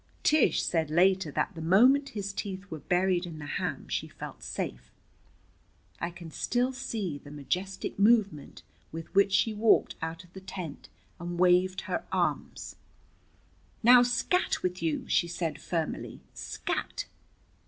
[0.23, 4.41] Tish said later that the moment his teeth were buried in the ham she felt
[4.41, 4.89] safe.
[5.99, 10.89] I can still see the majestic movement with which she walked out of the tent
[11.19, 12.77] and waved her arms.
[13.83, 16.21] "Now, scat with you!" she said firmly.
[16.33, 17.05] "Scat!"